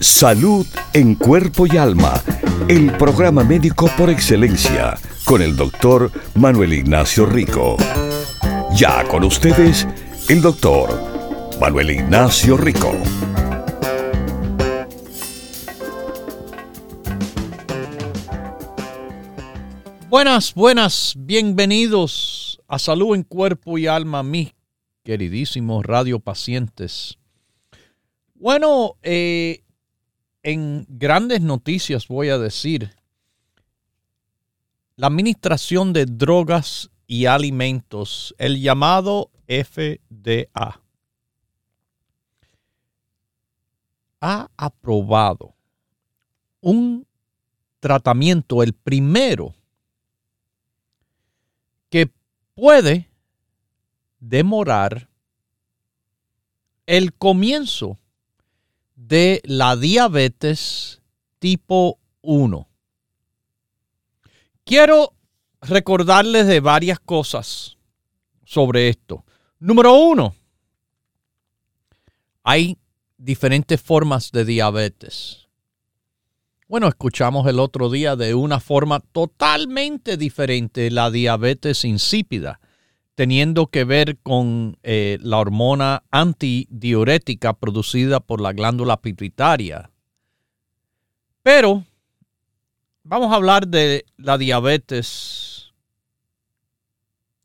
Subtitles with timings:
[0.00, 2.22] Salud en cuerpo y alma.
[2.68, 7.76] El programa médico por excelencia con el doctor Manuel Ignacio Rico.
[8.76, 9.88] Ya con ustedes,
[10.28, 10.88] el doctor
[11.60, 12.92] Manuel Ignacio Rico.
[20.08, 24.54] Buenas, buenas, bienvenidos a Salud en Cuerpo y Alma, mis
[25.02, 27.18] queridísimos radiopacientes.
[28.36, 29.64] Bueno, eh,
[30.48, 32.96] en grandes noticias voy a decir
[34.96, 40.80] la Administración de Drogas y Alimentos, el llamado FDA,
[44.22, 45.54] ha aprobado
[46.62, 47.06] un
[47.78, 49.54] tratamiento, el primero,
[51.90, 52.10] que
[52.54, 53.10] puede
[54.18, 55.10] demorar
[56.86, 57.98] el comienzo
[59.08, 61.00] de la diabetes
[61.38, 62.68] tipo 1.
[64.64, 65.14] Quiero
[65.62, 67.78] recordarles de varias cosas
[68.44, 69.24] sobre esto.
[69.58, 70.34] Número uno,
[72.42, 72.76] hay
[73.16, 75.48] diferentes formas de diabetes.
[76.68, 82.60] Bueno, escuchamos el otro día de una forma totalmente diferente, la diabetes insípida,
[83.18, 89.90] teniendo que ver con eh, la hormona antidiurética producida por la glándula pituitaria.
[91.42, 91.82] Pero
[93.10, 95.72] Vamos a hablar de la diabetes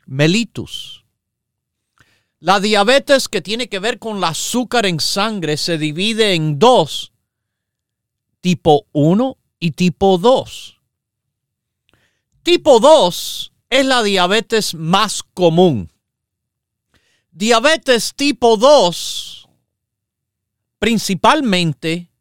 [0.05, 1.05] mellitus.
[2.41, 7.13] La diabetes que tiene que ver con el azúcar en sangre se divide en dos,
[8.41, 10.81] tipo 1 y tipo 2.
[12.43, 15.91] Tipo 2 es la diabetes más común.
[17.31, 19.49] Diabetes tipo 2
[20.77, 22.11] principalmente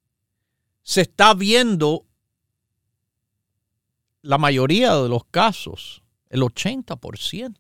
[0.83, 2.07] se está viendo
[4.23, 7.55] la mayoría de los casos, el 80%,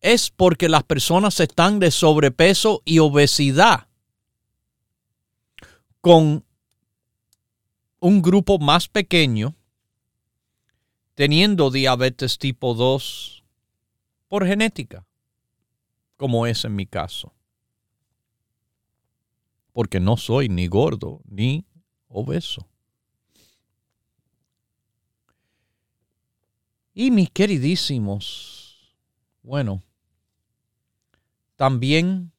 [0.00, 3.86] es porque las personas están de sobrepeso y obesidad
[6.00, 6.44] con
[8.00, 9.54] un grupo más pequeño
[11.20, 13.44] teniendo diabetes tipo 2
[14.26, 15.06] por genética,
[16.16, 17.34] como es en mi caso.
[19.74, 21.66] Porque no soy ni gordo ni
[22.08, 22.66] obeso.
[26.94, 28.96] Y mis queridísimos,
[29.42, 29.82] bueno,
[31.56, 32.32] también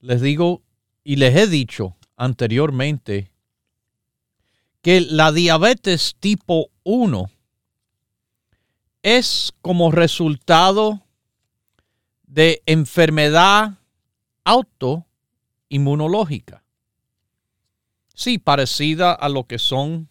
[0.00, 0.62] les digo
[1.04, 3.30] y les he dicho anteriormente
[4.80, 7.30] que la diabetes tipo 1
[9.02, 11.02] es como resultado
[12.22, 13.78] de enfermedad
[14.44, 16.62] autoinmunológica.
[18.14, 20.08] Sí, parecida a lo que son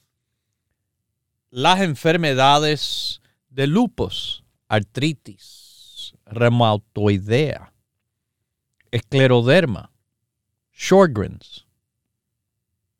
[1.50, 7.74] las enfermedades de lupus, artritis, reumatoidea,
[8.92, 9.92] escleroderma,
[10.74, 11.66] Sjogren's,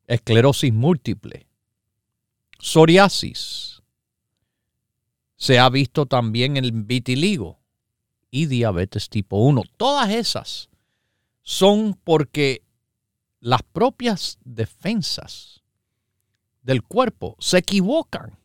[0.08, 1.48] esclerosis múltiple,
[2.62, 3.82] psoriasis.
[5.36, 7.60] Se ha visto también el vitiligo
[8.30, 9.64] y diabetes tipo 1.
[9.76, 10.70] Todas esas
[11.42, 12.64] son porque
[13.40, 15.64] las propias defensas
[16.62, 18.38] del cuerpo se equivocan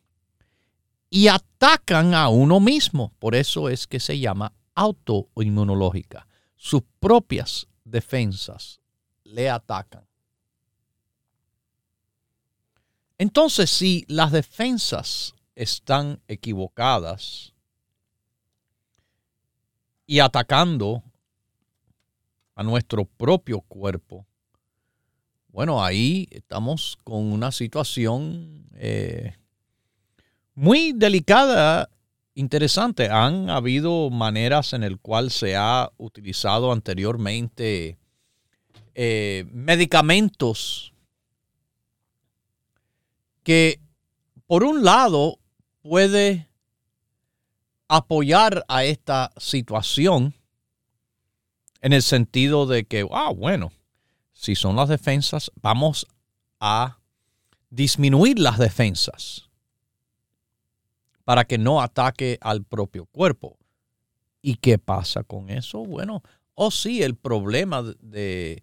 [1.09, 3.13] y atacan a uno mismo.
[3.19, 6.27] Por eso es que se llama autoinmunológica.
[6.55, 8.81] Sus propias defensas
[9.23, 10.06] le atacan.
[13.17, 17.53] Entonces, si las defensas están equivocadas
[20.05, 21.03] y atacando
[22.55, 24.25] a nuestro propio cuerpo,
[25.49, 29.35] bueno, ahí estamos con una situación eh,
[30.53, 31.89] muy delicada,
[32.35, 33.09] interesante.
[33.09, 37.97] Han habido maneras en el cual se ha utilizado anteriormente
[38.93, 40.93] eh, medicamentos
[43.47, 43.79] que
[44.45, 45.39] por un lado
[45.81, 46.49] puede
[47.87, 50.33] apoyar a esta situación
[51.79, 53.71] en el sentido de que, ah, bueno,
[54.33, 56.07] si son las defensas, vamos
[56.59, 56.99] a
[57.69, 59.47] disminuir las defensas
[61.23, 63.57] para que no ataque al propio cuerpo.
[64.41, 65.85] ¿Y qué pasa con eso?
[65.85, 66.21] Bueno,
[66.53, 68.61] o sí, el problema de,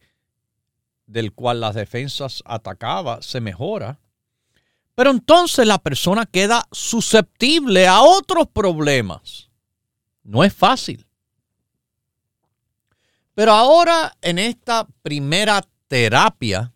[1.07, 3.99] del cual las defensas atacaba se mejora,
[4.95, 9.51] pero entonces la persona queda susceptible a otros problemas.
[10.23, 11.07] No es fácil.
[13.35, 16.73] Pero ahora en esta primera terapia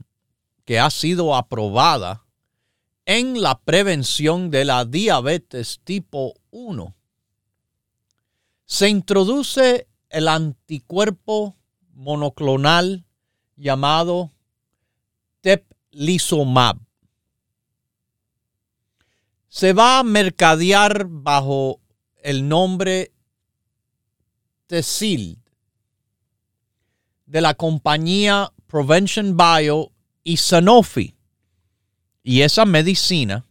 [0.64, 2.24] que ha sido aprobada
[3.06, 6.94] en la prevención de la diabetes tipo 1,
[8.64, 11.56] se introduce el anticuerpo
[11.94, 13.06] monoclonal
[13.56, 14.30] llamado
[15.40, 16.87] teplizumab.
[19.48, 21.80] Se va a mercadear bajo
[22.22, 23.12] el nombre
[24.66, 25.42] Tesil
[27.24, 29.92] de la compañía Prevention Bio
[30.22, 31.16] y Sanofi.
[32.22, 33.46] Y esa medicina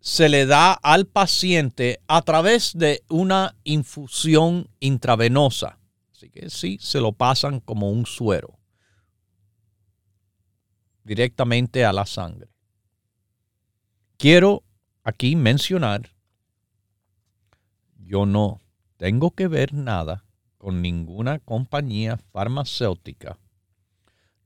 [0.00, 5.78] se le da al paciente a través de una infusión intravenosa.
[6.12, 8.58] Así que sí, se lo pasan como un suero
[11.04, 12.53] directamente a la sangre.
[14.16, 14.62] Quiero
[15.02, 16.10] aquí mencionar,
[17.98, 18.60] yo no
[18.96, 20.24] tengo que ver nada
[20.58, 23.38] con ninguna compañía farmacéutica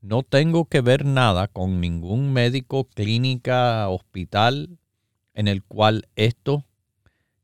[0.00, 4.79] no tengo que ver nada con ningún médico, clínica, hospital
[5.35, 6.65] en el cual esto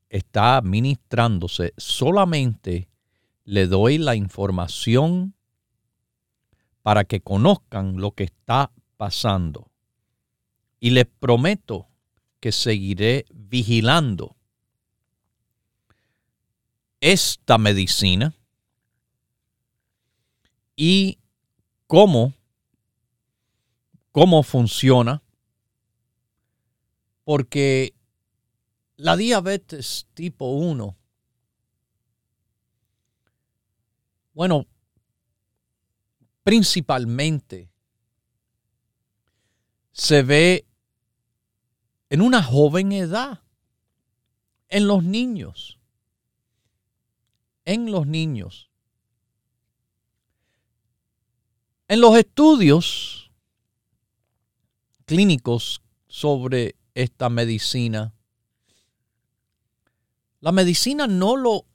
[0.09, 1.73] está administrándose.
[1.77, 2.89] Solamente
[3.43, 5.33] le doy la información
[6.81, 9.69] para que conozcan lo que está pasando.
[10.79, 11.87] Y les prometo
[12.45, 14.35] que seguiré vigilando.
[16.99, 18.35] Esta medicina
[20.75, 21.17] y
[21.87, 22.35] cómo
[24.11, 25.23] cómo funciona,
[27.23, 27.95] porque
[28.95, 30.95] la diabetes tipo 1,
[34.35, 34.67] bueno,
[36.43, 37.71] principalmente
[39.93, 40.67] se ve
[42.09, 43.41] en una joven edad,
[44.69, 45.79] en los niños,
[47.65, 48.69] en los niños.
[51.87, 53.31] En los estudios
[55.05, 58.13] clínicos sobre esta medicina.
[60.39, 61.65] La medicina no lo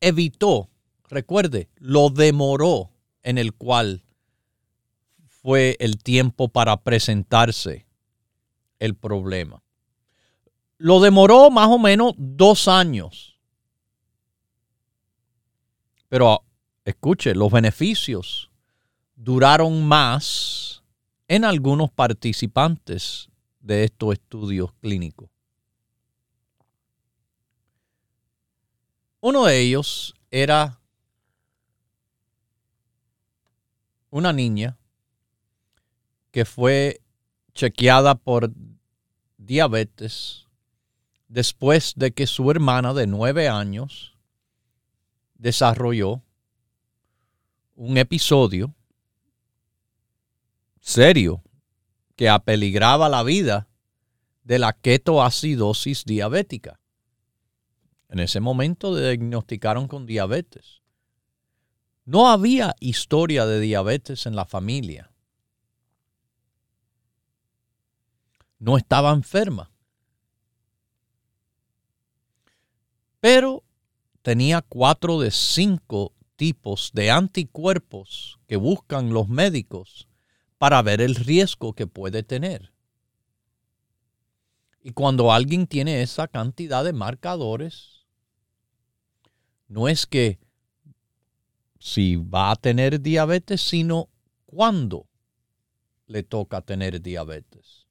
[0.00, 0.70] evitó,
[1.08, 2.90] recuerde, lo demoró
[3.22, 4.04] en el cual
[5.26, 7.86] fue el tiempo para presentarse
[8.78, 9.62] el problema.
[10.78, 13.38] Lo demoró más o menos dos años.
[16.08, 16.42] Pero
[16.84, 18.50] escuche, los beneficios
[19.14, 20.82] duraron más
[21.28, 23.28] en algunos participantes
[23.60, 25.28] de estos estudios clínicos.
[29.20, 30.78] Uno de ellos era
[34.10, 34.78] una niña
[36.30, 37.00] que fue
[37.54, 38.52] chequeada por
[39.36, 40.45] diabetes
[41.28, 44.16] después de que su hermana de nueve años
[45.34, 46.22] desarrolló
[47.74, 48.74] un episodio
[50.80, 51.42] serio
[52.14, 53.68] que apeligraba la vida
[54.44, 56.80] de la ketoacidosis diabética.
[58.08, 60.82] En ese momento diagnosticaron con diabetes.
[62.04, 65.10] No había historia de diabetes en la familia.
[68.58, 69.72] No estaba enferma.
[73.20, 73.64] Pero
[74.22, 80.08] tenía cuatro de cinco tipos de anticuerpos que buscan los médicos
[80.58, 82.72] para ver el riesgo que puede tener.
[84.82, 88.06] Y cuando alguien tiene esa cantidad de marcadores,
[89.68, 90.38] no es que
[91.78, 94.08] si va a tener diabetes, sino
[94.44, 95.08] cuándo
[96.06, 97.86] le toca tener diabetes.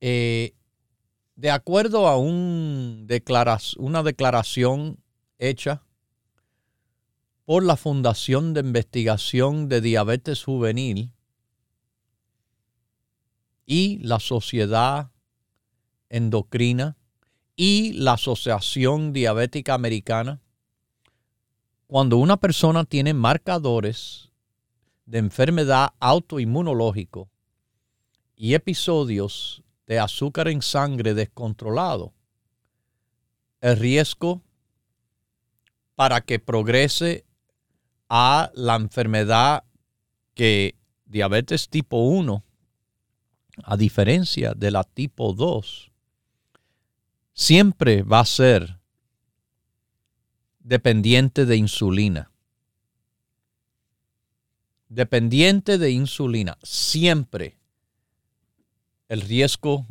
[0.00, 0.54] Eh,
[1.36, 3.06] de acuerdo a un
[3.78, 4.98] una declaración
[5.38, 5.82] hecha
[7.44, 11.12] por la Fundación de Investigación de Diabetes Juvenil
[13.66, 15.10] y la Sociedad
[16.08, 16.96] Endocrina
[17.56, 20.40] y la Asociación Diabética Americana,
[21.86, 24.30] cuando una persona tiene marcadores
[25.06, 27.28] de enfermedad autoinmunológico
[28.36, 29.61] y episodios
[29.92, 32.14] de azúcar en sangre descontrolado,
[33.60, 34.40] el riesgo
[35.96, 37.26] para que progrese
[38.08, 39.64] a la enfermedad
[40.32, 42.42] que diabetes tipo 1
[43.64, 45.92] a diferencia de la tipo 2,
[47.34, 48.78] siempre va a ser
[50.58, 52.30] dependiente de insulina.
[54.88, 57.61] Dependiente de insulina, siempre
[59.12, 59.86] el riesgo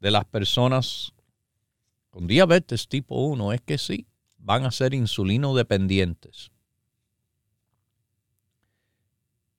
[0.00, 1.14] de las personas
[2.10, 6.50] con diabetes tipo 1 es que sí, van a ser insulino dependientes.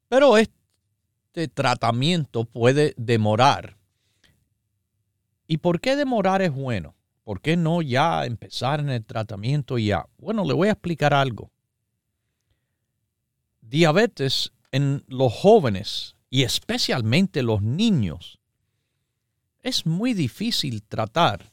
[0.07, 3.75] Pero este tratamiento puede demorar.
[5.47, 6.93] ¿Y por qué demorar es bueno?
[7.23, 10.05] ¿Por qué no ya empezar en el tratamiento ya?
[10.19, 11.49] Bueno, le voy a explicar algo.
[13.61, 18.39] Diabetes en los jóvenes y especialmente los niños
[19.59, 21.51] es muy difícil tratar.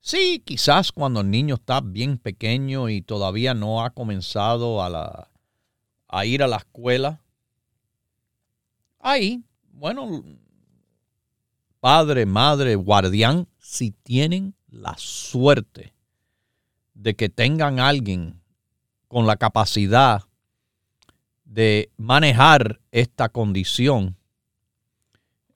[0.00, 5.30] Sí, quizás cuando el niño está bien pequeño y todavía no ha comenzado a, la,
[6.06, 7.20] a ir a la escuela.
[9.00, 10.22] Ahí, bueno,
[11.80, 15.92] padre, madre, guardián, si tienen la suerte
[16.94, 18.40] de que tengan alguien
[19.08, 20.29] con la capacidad
[21.50, 24.16] de manejar esta condición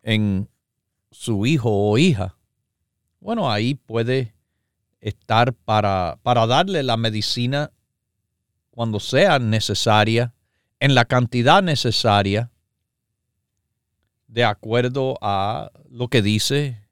[0.02, 0.48] en
[1.12, 2.36] su hijo o hija,
[3.20, 4.34] bueno, ahí puede
[5.00, 7.70] estar para, para darle la medicina
[8.72, 10.34] cuando sea necesaria,
[10.80, 12.50] en la cantidad necesaria,
[14.26, 16.88] de acuerdo a lo que dice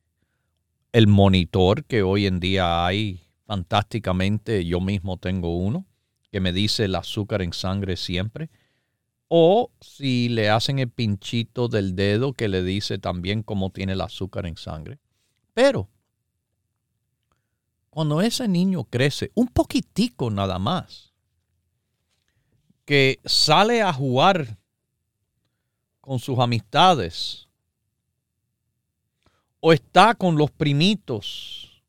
[0.92, 4.64] el monitor que hoy en día hay fantásticamente.
[4.64, 5.87] Yo mismo tengo uno
[6.30, 8.49] que me dice el azúcar en sangre siempre.
[9.34, 14.02] O si le hacen el pinchito del dedo que le dice también cómo tiene el
[14.02, 14.98] azúcar en sangre.
[15.54, 15.88] Pero
[17.88, 21.14] cuando ese niño crece, un poquitico nada más,
[22.84, 24.58] que sale a jugar
[26.02, 27.48] con sus amistades,
[29.60, 31.82] o está con los primitos,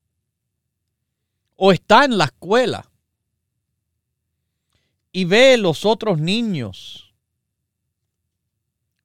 [1.58, 2.90] o está en la escuela
[5.12, 7.03] y ve los otros niños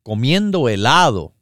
[0.08, 1.34] comiendo helado,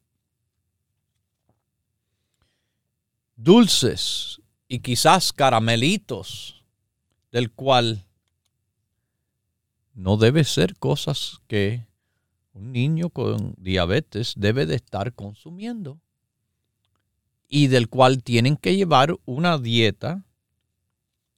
[3.37, 6.65] dulces, y quizás caramelitos,
[7.31, 8.05] del cual
[9.95, 11.87] no debe ser cosas que
[12.55, 16.01] un niño con diabetes debe de estar consumiendo
[17.49, 20.25] y del cual tienen que llevar una dieta,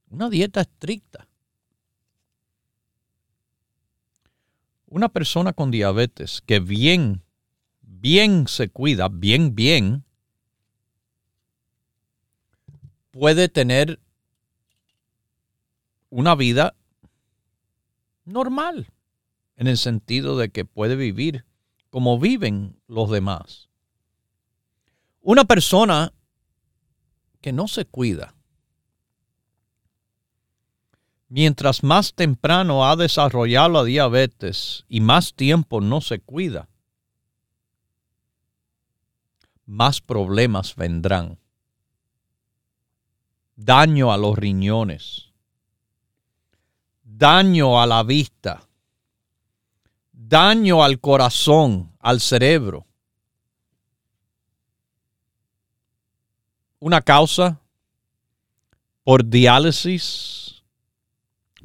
[0.08, 1.27] una dieta estricta.
[4.90, 7.22] Una persona con diabetes que bien,
[7.82, 10.04] bien se cuida, bien, bien,
[13.10, 14.00] puede tener
[16.08, 16.74] una vida
[18.24, 18.88] normal,
[19.56, 21.44] en el sentido de que puede vivir
[21.90, 23.68] como viven los demás.
[25.20, 26.14] Una persona
[27.42, 28.34] que no se cuida,
[31.28, 36.68] mientras más temprano ha desarrollado la diabetes y más tiempo no se cuida,
[39.66, 41.38] más problemas vendrán.
[43.56, 45.32] Daño a los riñones,
[47.02, 48.62] daño a la vista,
[50.12, 52.86] daño al corazón, al cerebro.
[56.78, 57.60] Una causa
[59.02, 60.47] por diálisis,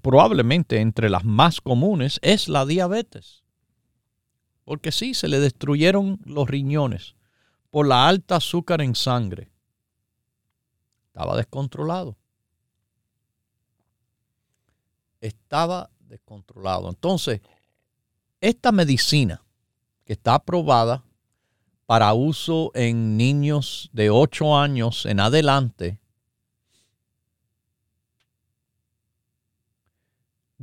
[0.03, 3.43] probablemente entre las más comunes, es la diabetes.
[4.63, 7.15] Porque sí, se le destruyeron los riñones
[7.71, 9.49] por la alta azúcar en sangre
[11.13, 12.17] estaba descontrolado.
[15.21, 16.89] Estaba descontrolado.
[16.89, 17.41] Entonces,
[18.41, 19.43] esta medicina
[20.05, 21.03] que está aprobada
[21.85, 25.99] para uso en niños de 8 años en adelante,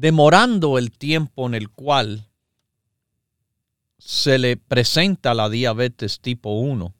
[0.00, 2.26] demorando el tiempo en el cual
[3.98, 6.94] se le presenta la diabetes tipo 1,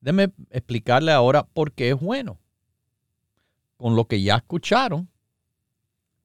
[0.00, 2.38] Déjeme explicarle ahora por qué es bueno.
[3.78, 5.08] Con lo que ya escucharon,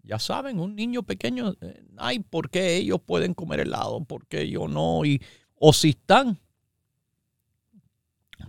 [0.04, 4.04] ya saben, un niño pequeño, eh, ay, ¿por qué ellos pueden comer helado?
[4.04, 5.06] ¿Por qué yo no?
[5.06, 5.22] Y,
[5.56, 6.38] o si están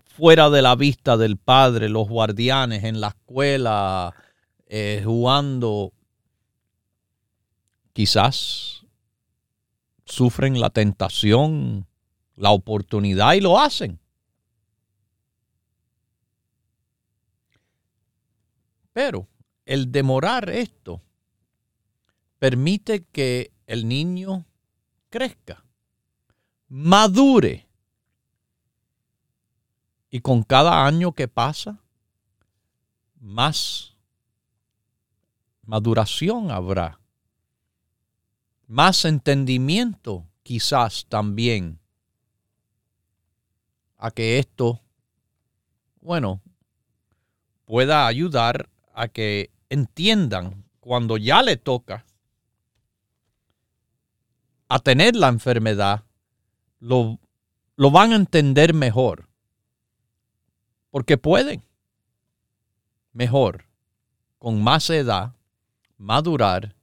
[0.04, 4.12] fuera de la vista del padre, los guardianes en la escuela,
[4.66, 5.92] eh, jugando,
[7.92, 8.86] quizás
[10.04, 11.86] sufren la tentación,
[12.36, 14.00] la oportunidad y lo hacen.
[18.92, 19.28] Pero
[19.64, 21.00] el demorar esto
[22.38, 24.46] permite que el niño
[25.10, 25.64] crezca,
[26.68, 27.68] madure.
[30.10, 31.80] Y con cada año que pasa,
[33.20, 33.94] más
[35.62, 36.99] maduración habrá,
[38.70, 41.80] más entendimiento quizás también
[43.96, 44.80] a que esto,
[46.00, 46.40] bueno,
[47.64, 52.06] pueda ayudar a que entiendan cuando ya le toca
[54.68, 56.04] a tener la enfermedad,
[56.78, 57.18] lo,
[57.74, 59.28] lo van a entender mejor.
[60.90, 61.64] Porque pueden
[63.12, 63.64] mejor,
[64.38, 65.34] con más edad,
[65.96, 66.76] madurar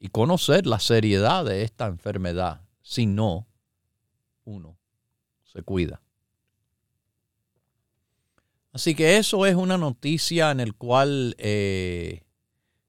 [0.00, 2.62] y conocer la seriedad de esta enfermedad.
[2.82, 3.46] Si no,
[4.44, 4.78] uno
[5.44, 6.00] se cuida.
[8.72, 12.22] Así que eso es una noticia en el cual eh,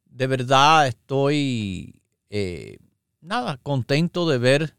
[0.06, 2.77] de verdad estoy eh,
[3.20, 4.75] nada contento de ver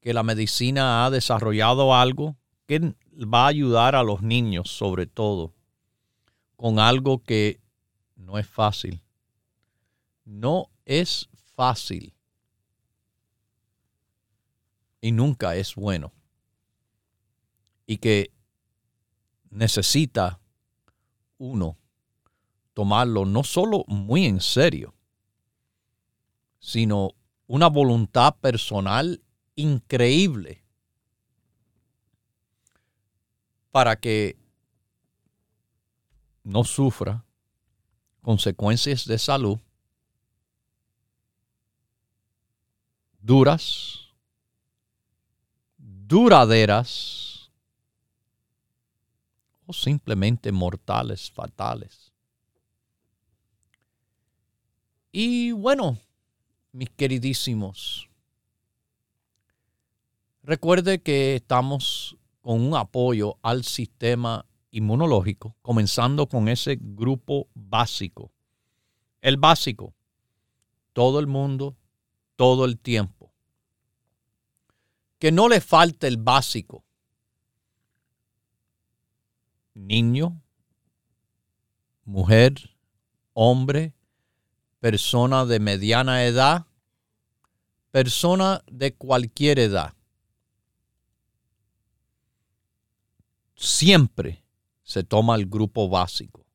[0.00, 5.52] que la medicina ha desarrollado algo que va a ayudar a los niños sobre todo
[6.56, 7.60] con algo que
[8.14, 9.02] no es fácil.
[10.24, 12.14] No es fácil.
[15.00, 16.12] Y nunca es bueno.
[17.86, 18.32] Y que
[19.50, 20.38] necesita
[21.38, 21.78] uno
[22.74, 24.94] tomarlo no solo muy en serio,
[26.58, 27.12] sino
[27.46, 29.22] una voluntad personal
[29.54, 30.62] increíble
[33.70, 34.36] para que
[36.42, 37.24] no sufra
[38.20, 39.58] consecuencias de salud
[43.26, 44.14] duras,
[45.76, 47.50] duraderas
[49.66, 52.12] o simplemente mortales, fatales.
[55.10, 55.98] Y bueno,
[56.70, 58.08] mis queridísimos,
[60.44, 68.30] recuerde que estamos con un apoyo al sistema inmunológico, comenzando con ese grupo básico.
[69.20, 69.94] El básico,
[70.92, 71.76] todo el mundo,
[72.36, 73.15] todo el tiempo.
[75.18, 76.84] Que no le falte el básico.
[79.74, 80.42] Niño,
[82.04, 82.76] mujer,
[83.32, 83.94] hombre,
[84.80, 86.66] persona de mediana edad,
[87.90, 89.94] persona de cualquier edad.
[93.54, 94.42] Siempre
[94.82, 96.46] se toma el grupo básico.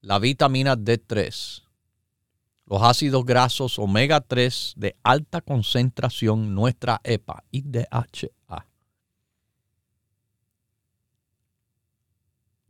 [0.00, 1.59] La vitamina D3,
[2.70, 8.68] los ácidos grasos omega 3 de alta concentración, nuestra EPA y DHA.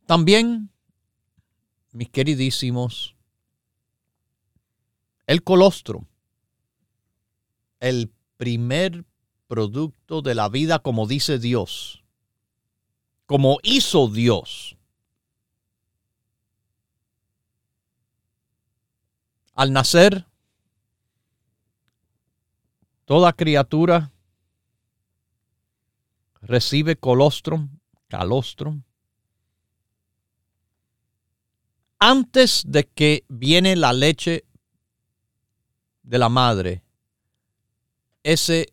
[0.06, 0.70] También,
[1.92, 3.14] mis queridísimos,
[5.26, 6.06] el colostrum,
[7.78, 9.04] el primer
[9.48, 12.02] producto de la vida como dice Dios,
[13.26, 14.78] como hizo Dios.
[19.60, 20.26] Al nacer,
[23.04, 24.10] toda criatura
[26.40, 27.68] recibe colostrum,
[28.08, 28.84] calostrum,
[31.98, 34.46] antes de que viene la leche
[36.04, 36.82] de la madre,
[38.22, 38.72] ese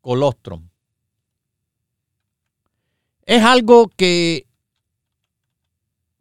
[0.00, 0.70] colostrum.
[3.26, 4.46] Es algo que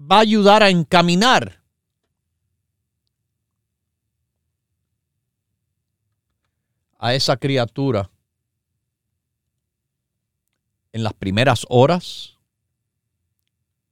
[0.02, 1.61] va a ayudar a encaminar
[7.04, 8.12] a esa criatura
[10.94, 12.38] en las primeras horas,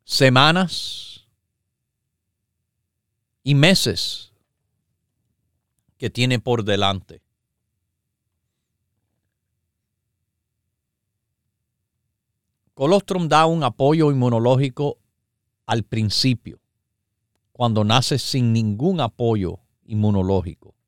[0.04, 1.28] semanas
[3.42, 4.32] y meses
[5.98, 7.24] que tiene por delante.
[12.76, 15.00] Colostrum da un apoyo inmunológico
[15.66, 16.60] al principio,
[17.54, 20.79] cuando nace sin ningún apoyo inmunológico.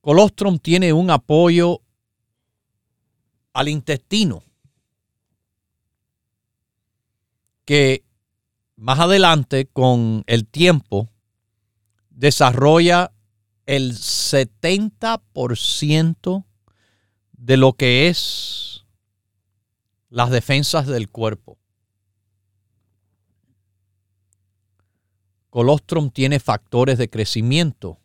[0.00, 1.82] Colostrum tiene un apoyo
[3.52, 4.42] al intestino
[7.64, 8.04] que
[8.76, 11.10] más adelante con el tiempo
[12.10, 13.12] desarrolla
[13.66, 16.44] el 70%
[17.32, 18.86] de lo que es
[20.08, 21.58] las defensas del cuerpo.
[25.50, 27.98] Colostrum tiene factores de crecimiento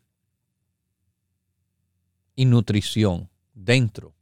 [2.36, 4.14] y nutrición dentro,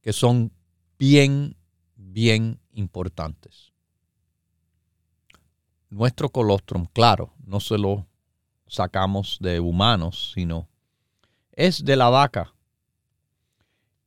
[0.00, 0.52] que son
[0.98, 1.56] bien,
[1.96, 3.72] bien importantes.
[5.90, 8.06] Nuestro colostrum, claro, no se lo
[8.66, 10.68] sacamos de humanos, sino
[11.52, 12.52] es de la vaca.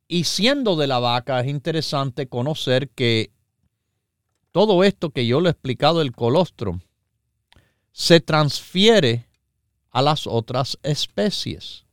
[0.08, 3.32] Y siendo de la vaca, es interesante conocer que
[4.52, 6.82] todo esto que yo le he explicado, el colostrum,
[7.92, 9.28] se transfiere
[9.92, 11.86] a las otras especies.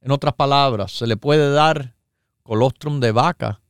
[0.00, 1.94] En otras palabras, se le puede dar
[2.42, 3.60] colostrum de vaca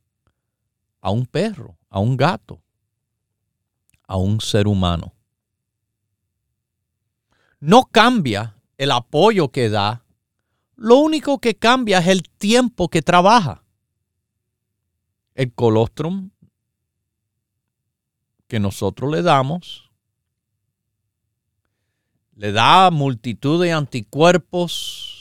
[1.01, 2.61] a un perro, a un gato,
[4.07, 5.13] a un ser humano.
[7.59, 10.03] No cambia el apoyo que da,
[10.75, 13.63] lo único que cambia es el tiempo que trabaja.
[15.35, 16.31] El colostrum
[18.47, 19.91] que nosotros le damos
[22.33, 25.20] le da multitud de anticuerpos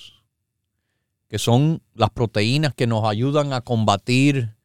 [1.31, 4.57] que son las proteínas que nos ayudan a combatir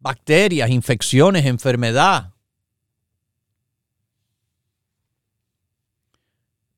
[0.00, 2.32] bacterias, infecciones, enfermedad.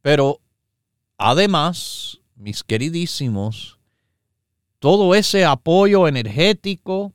[0.03, 0.40] Pero
[1.16, 3.79] además, mis queridísimos,
[4.81, 7.12] todo ese apoyo energético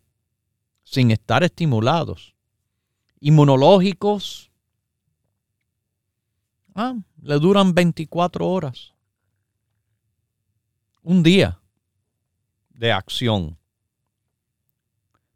[0.86, 2.34] sin estar estimulados,
[3.19, 4.51] inmunológicos,
[6.75, 8.93] ah, le duran 24 horas.
[11.01, 11.60] Un día
[12.77, 13.57] de acción.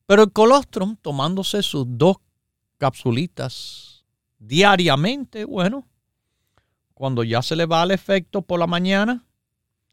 [0.06, 2.18] Pero el colostrum, tomándose sus dos
[2.78, 4.06] capsulitas
[4.40, 5.88] diariamente, bueno,
[6.94, 9.26] cuando ya se le va el efecto por la mañana,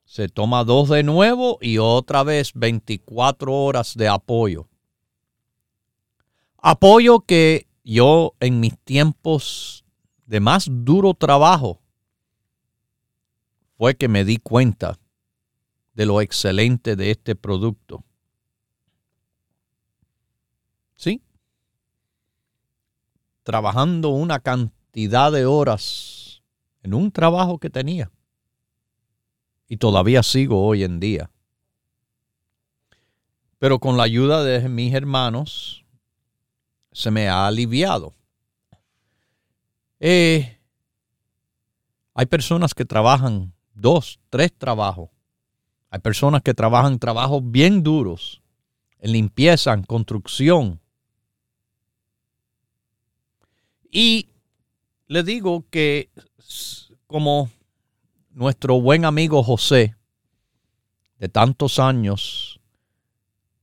[0.05, 4.69] se toma dos de nuevo y otra vez 24 horas de apoyo.
[6.59, 9.85] Apoyo que yo en mis tiempos
[10.27, 11.81] de más duro trabajo
[13.77, 14.99] fue que me di cuenta
[15.97, 18.05] de lo excelente de este producto.
[20.95, 21.23] ¿Sí?
[23.43, 26.43] Trabajando una cantidad de horas
[26.83, 28.11] en un trabajo que tenía.
[29.69, 31.31] Y todavía sigo hoy en día.
[33.59, 35.87] Pero con la ayuda de mis hermanos
[36.93, 38.15] se me ha aliviado.
[39.99, 40.61] Eh,
[42.13, 45.16] hay personas que trabajan dos, tres trabajos.
[45.97, 48.43] Hay personas que trabajan trabajos bien duros
[48.99, 50.79] en limpieza, en construcción.
[53.91, 54.29] Y
[55.07, 56.11] le digo que
[57.07, 57.49] como
[58.29, 59.97] nuestro buen amigo José,
[61.19, 62.61] de tantos años,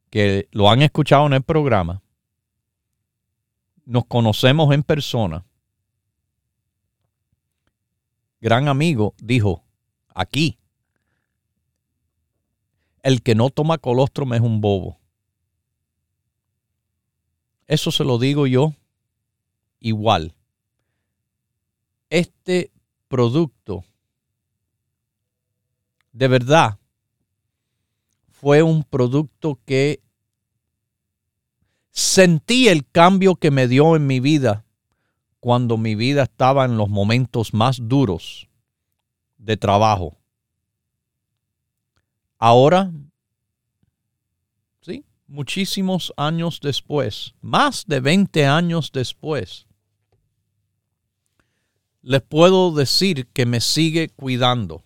[0.10, 2.02] que lo han escuchado en el programa,
[3.86, 5.46] nos conocemos en persona.
[8.42, 9.64] Gran amigo dijo,
[10.16, 10.58] aquí,
[13.04, 14.98] el que no toma colostrum es un bobo.
[17.68, 18.74] Eso se lo digo yo
[19.80, 20.34] igual.
[22.10, 22.72] Este
[23.08, 23.84] producto
[26.14, 26.80] de verdad
[28.32, 30.02] fue un producto que
[31.92, 34.66] sentí el cambio que me dio en mi vida
[35.40, 38.48] cuando mi vida estaba en los momentos más duros
[39.38, 40.18] de trabajo.
[42.46, 42.92] Ahora,
[44.82, 49.66] sí, muchísimos años después, más de 20 años después,
[52.02, 54.84] les puedo decir que me sigue cuidando.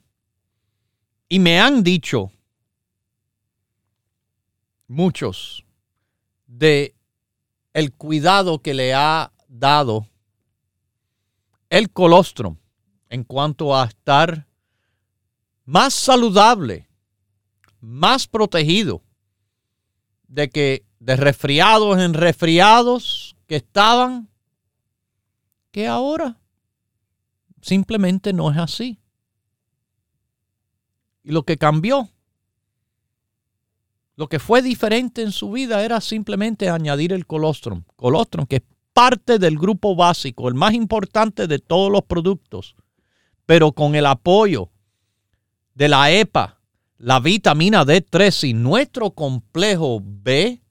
[1.29, 2.31] Y me han dicho
[4.85, 5.65] muchos
[6.45, 6.93] de
[7.73, 10.07] el cuidado que le ha dado
[11.71, 12.57] el colostrum
[13.09, 14.45] en cuanto a estar
[15.65, 16.86] más saludable,
[17.87, 19.01] más protegido
[20.27, 24.27] de que de resfriados en resfriados que estaban,
[25.71, 26.37] que ahora
[27.61, 28.99] simplemente no es así.
[31.23, 32.09] Y lo que cambió,
[34.17, 37.83] lo que fue diferente en su vida era simplemente añadir el colostrum.
[37.95, 42.75] Colostrum, que es parte del grupo básico, el más importante de todos los productos,
[43.45, 44.71] pero con el apoyo
[45.73, 46.56] de la EPA,
[46.97, 50.61] la vitamina D3 y nuestro complejo B,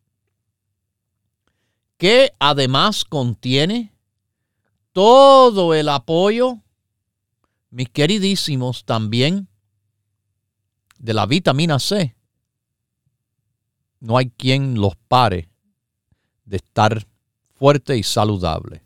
[1.96, 3.92] que además contiene
[4.92, 6.58] todo el apoyo,
[7.70, 9.48] mis queridísimos, también
[10.98, 12.16] de la vitamina C,
[14.00, 15.48] no hay quien los pare
[16.44, 17.06] de estar
[17.54, 18.86] fuerte y saludable.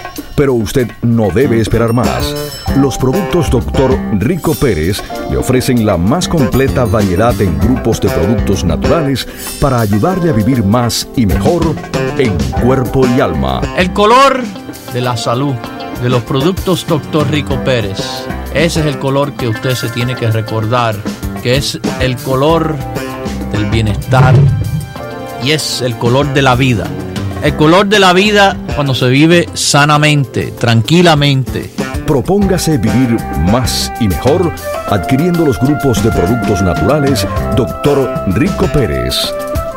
[0.35, 2.33] pero usted no debe esperar más.
[2.77, 3.97] Los productos Dr.
[4.13, 9.27] Rico Pérez le ofrecen la más completa variedad en grupos de productos naturales
[9.59, 11.75] para ayudarle a vivir más y mejor
[12.17, 13.61] en cuerpo y alma.
[13.77, 14.41] El color
[14.93, 15.55] de la salud
[16.01, 17.29] de los productos Dr.
[17.29, 17.99] Rico Pérez.
[18.53, 20.95] Ese es el color que usted se tiene que recordar,
[21.43, 22.75] que es el color
[23.51, 24.33] del bienestar
[25.43, 26.87] y es el color de la vida.
[27.43, 31.71] El color de la vida cuando se vive sanamente, tranquilamente.
[32.05, 33.17] Propóngase vivir
[33.51, 34.51] más y mejor
[34.89, 37.25] adquiriendo los grupos de productos naturales
[37.55, 38.25] Dr.
[38.35, 39.15] Rico Pérez.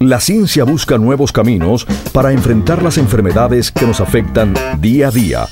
[0.04, 5.46] La ciencia busca nuevos caminos para enfrentar las enfermedades que nos afectan día a día.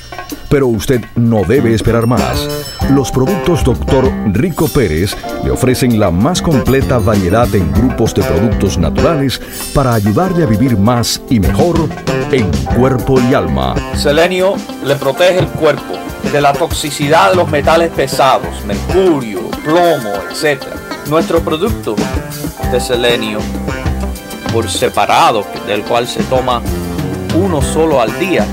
[0.50, 2.46] Pero usted no debe esperar más.
[2.90, 4.12] Los productos Dr.
[4.26, 9.40] Rico Pérez le ofrecen la más completa variedad en grupos de productos naturales
[9.72, 11.88] para ayudarle a vivir más y mejor
[12.30, 13.74] en cuerpo y alma.
[13.96, 15.94] Selenio le protege el cuerpo
[16.30, 20.62] de la toxicidad de los metales pesados, mercurio, plomo, etc.
[21.08, 21.96] Nuestro producto
[22.70, 23.38] de selenio
[24.52, 26.60] por separado, del cual se toma
[27.34, 28.44] uno solo al día,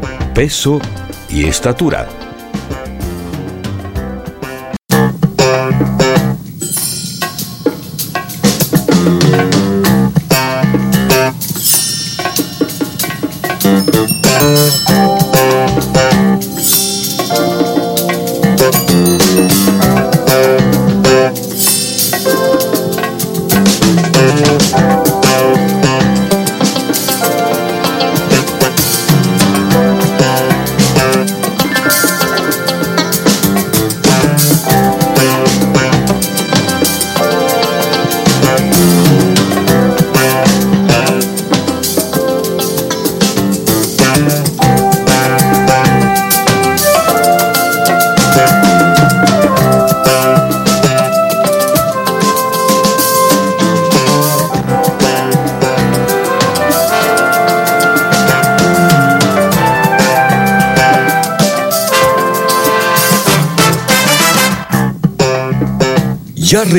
[0.33, 0.79] peso
[1.29, 2.20] y estatura.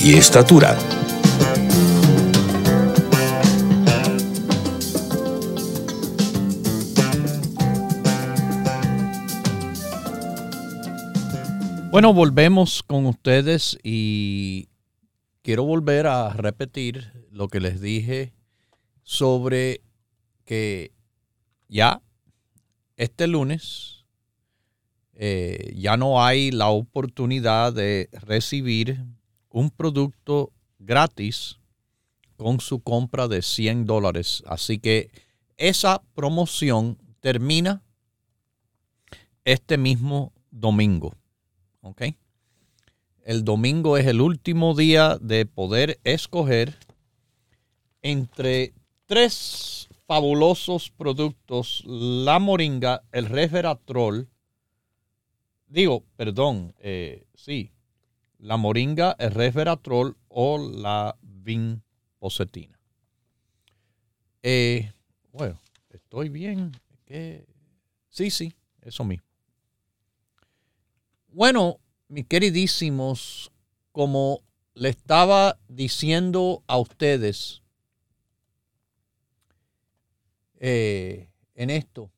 [0.00, 0.78] y estatura.
[11.90, 14.68] Bueno, volvemos con ustedes y
[15.42, 18.34] quiero volver a repetir lo que les dije
[19.02, 19.80] sobre
[20.44, 20.92] que
[21.68, 22.02] ya
[22.96, 24.04] este lunes
[25.14, 29.04] eh, ya no hay la oportunidad de recibir
[29.58, 31.58] un producto gratis
[32.36, 34.44] con su compra de 100 dólares.
[34.46, 35.10] Así que
[35.56, 37.82] esa promoción termina
[39.44, 41.12] este mismo domingo.
[41.80, 42.02] ¿ok?
[43.24, 46.78] El domingo es el último día de poder escoger
[48.00, 48.74] entre
[49.06, 54.28] tres fabulosos productos, la moringa, el resveratrol,
[55.66, 57.72] digo, perdón, eh, sí,
[58.38, 62.78] la moringa, el resveratrol o la vinpocetina.
[64.42, 64.92] Eh,
[65.32, 66.72] bueno, estoy bien.
[68.08, 69.26] Sí, sí, eso mismo.
[71.28, 73.52] Bueno, mis queridísimos,
[73.92, 74.42] como
[74.74, 77.62] le estaba diciendo a ustedes
[80.60, 82.10] eh, en esto,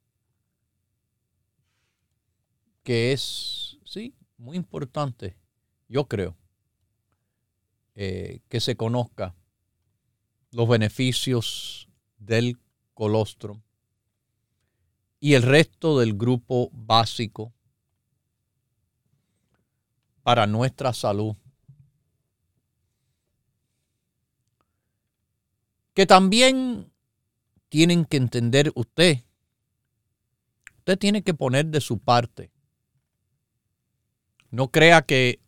[2.82, 5.36] que es, sí, muy importante,
[5.90, 6.36] yo creo,
[7.96, 9.34] eh, que se conozca
[10.52, 12.58] los beneficios del
[12.94, 13.60] colostrum
[15.18, 17.52] y el resto del grupo básico
[20.22, 21.34] para nuestra salud.
[25.92, 26.92] Que también
[27.68, 29.24] tienen que entender usted.
[30.78, 32.52] Usted tiene que poner de su parte.
[34.50, 35.40] No crea que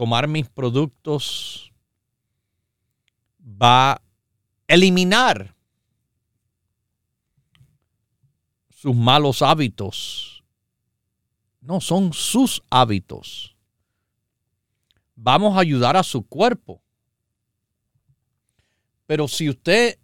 [0.00, 1.70] tomar mis productos
[3.38, 4.02] va a
[4.66, 5.54] eliminar
[8.70, 10.42] sus malos hábitos.
[11.60, 13.54] No, son sus hábitos
[15.22, 16.82] vamos a ayudar a su cuerpo.
[19.06, 19.98] Pero si usted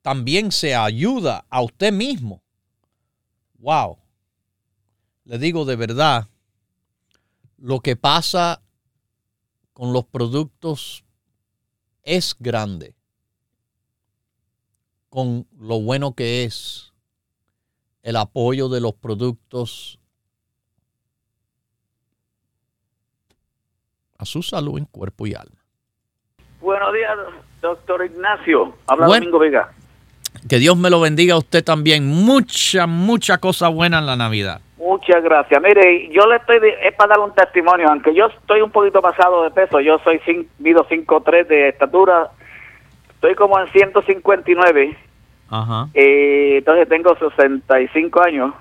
[0.00, 2.40] también se ayuda a usted mismo,
[3.58, 3.98] wow,
[5.24, 6.28] le digo de verdad,
[7.56, 8.62] lo que pasa
[9.82, 11.04] con los productos
[12.04, 12.94] es grande,
[15.08, 16.92] con lo bueno que es
[18.04, 19.98] el apoyo de los productos
[24.18, 25.64] a su salud en cuerpo y alma.
[26.60, 27.18] Buenos días,
[27.60, 28.76] doctor Ignacio.
[28.86, 29.74] Habla Domingo Vega.
[30.48, 32.06] Que Dios me lo bendiga a usted también.
[32.06, 34.60] Mucha, mucha cosa buena en la Navidad.
[34.82, 35.62] Muchas gracias.
[35.62, 39.44] Mire, yo le estoy, es para dar un testimonio, aunque yo estoy un poquito pasado
[39.44, 40.20] de peso, yo soy
[40.58, 42.30] mido 5'3 de estatura,
[43.10, 44.96] estoy como en 159.
[45.50, 45.86] Ajá.
[45.94, 48.54] Eh, entonces tengo 65 años.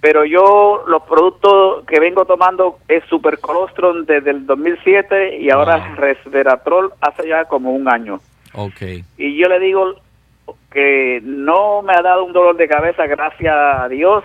[0.00, 5.94] Pero yo los productos que vengo tomando es Super Colostrum desde el 2007 y ahora
[5.94, 8.20] Resveratrol hace ya como un año.
[8.52, 9.04] Okay.
[9.16, 9.94] Y yo le digo
[10.70, 14.24] que no me ha dado un dolor de cabeza, gracias a Dios.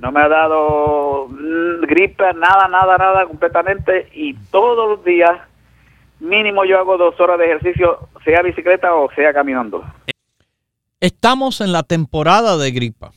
[0.00, 1.28] No me ha dado
[1.82, 4.08] gripe, nada, nada, nada completamente.
[4.14, 5.30] Y todos los días,
[6.20, 9.84] mínimo yo hago dos horas de ejercicio, sea bicicleta o sea caminando.
[11.00, 13.12] Estamos en la temporada de gripa.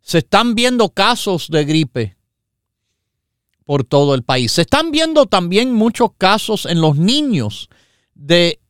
[0.00, 2.16] Se están viendo casos de gripe
[3.64, 4.52] por todo el país.
[4.52, 7.68] Se están viendo también muchos casos en los niños
[8.14, 8.60] de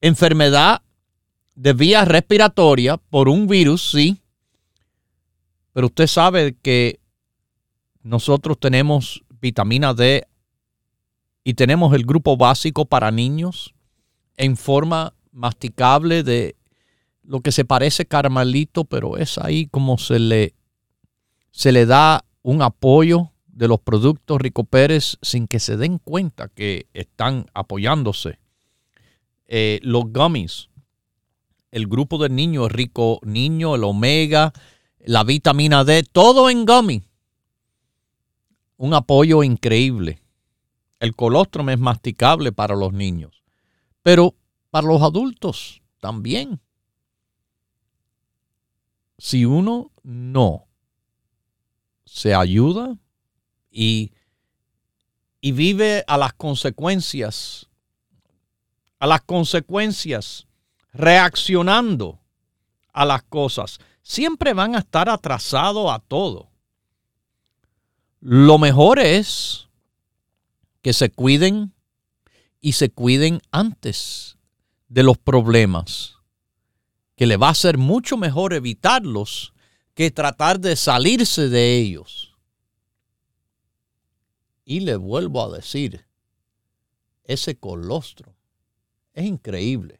[0.00, 0.82] enfermedad
[1.54, 4.19] de vía respiratoria por un virus, sí.
[5.72, 7.00] Pero usted sabe que
[8.02, 10.26] nosotros tenemos vitamina D
[11.44, 13.74] y tenemos el grupo básico para niños
[14.36, 16.56] en forma masticable de
[17.22, 20.54] lo que se parece carmelito, pero es ahí como se le,
[21.52, 26.48] se le da un apoyo de los productos Rico Pérez sin que se den cuenta
[26.48, 28.38] que están apoyándose.
[29.46, 30.70] Eh, los gummies,
[31.70, 34.52] el grupo de niños, Rico Niño, el Omega,
[35.00, 37.02] la vitamina D, todo en gummy.
[38.76, 40.22] Un apoyo increíble.
[40.98, 43.42] El colostrum es masticable para los niños,
[44.02, 44.34] pero
[44.70, 46.60] para los adultos también
[49.20, 50.66] si uno no
[52.06, 52.96] se ayuda
[53.70, 54.12] y,
[55.42, 57.68] y vive a las consecuencias,
[58.98, 60.46] a las consecuencias,
[60.94, 62.18] reaccionando
[62.94, 63.78] a las cosas,
[64.10, 66.50] siempre van a estar atrasados a todo.
[68.18, 69.68] Lo mejor es
[70.82, 71.72] que se cuiden
[72.60, 74.36] y se cuiden antes
[74.88, 76.16] de los problemas,
[77.14, 79.52] que le va a ser mucho mejor evitarlos
[79.94, 82.36] que tratar de salirse de ellos.
[84.64, 86.04] Y le vuelvo a decir,
[87.22, 88.34] ese colostro
[89.12, 89.99] es increíble.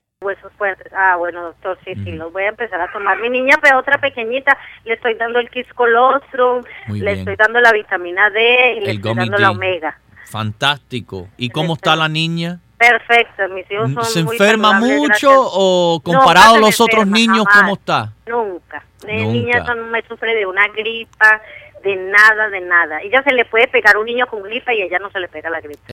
[0.60, 0.92] Fuertes.
[0.94, 3.18] Ah, bueno, doctor, sí, sí, los voy a empezar a tomar.
[3.18, 7.72] Mi niña, pero otra pequeñita, le estoy dando el Kiss Colostrum, le estoy dando la
[7.72, 9.98] vitamina D y le estoy dando la omega.
[10.26, 11.28] Fantástico.
[11.38, 12.60] ¿Y cómo está la niña?
[12.76, 18.12] Perfecto, mis hijos son ¿Se enferma mucho o comparado a los otros niños, cómo está?
[18.26, 18.84] Nunca.
[19.06, 21.40] La niña no me sufre de una gripa,
[21.82, 23.00] de nada, de nada.
[23.00, 25.48] Ella se le puede pegar un niño con gripa y ella no se le pega
[25.48, 25.90] la gripa.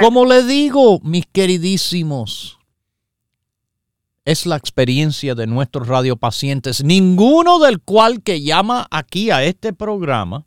[0.00, 2.58] Como le digo, mis queridísimos,
[4.24, 10.46] es la experiencia de nuestros radiopacientes, ninguno del cual que llama aquí a este programa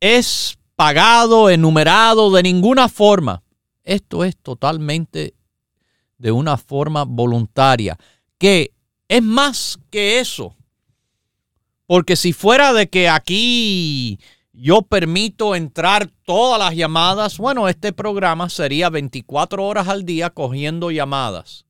[0.00, 3.42] es pagado, enumerado de ninguna forma.
[3.84, 5.34] Esto es totalmente
[6.18, 7.98] de una forma voluntaria,
[8.38, 8.72] que
[9.08, 10.56] es más que eso.
[11.86, 14.18] Porque si fuera de que aquí
[14.52, 20.90] yo permito entrar todas las llamadas, bueno, este programa sería 24 horas al día cogiendo
[20.90, 21.64] llamadas.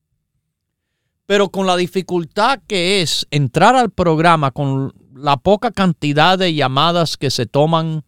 [1.25, 7.17] Pero con la dificultad que es entrar al programa con la poca cantidad de llamadas
[7.17, 8.03] que se toman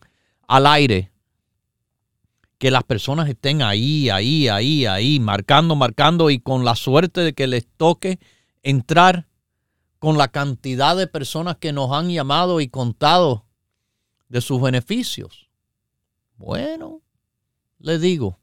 [0.48, 1.12] al aire,
[2.58, 7.34] que las personas estén ahí, ahí, ahí, ahí, marcando, marcando y con la suerte de
[7.34, 8.20] que les toque
[8.64, 9.28] entrar
[10.00, 13.46] con la cantidad de personas que nos han llamado y contado
[14.30, 15.50] de sus beneficios.
[16.38, 17.02] Bueno,
[17.80, 18.40] les digo,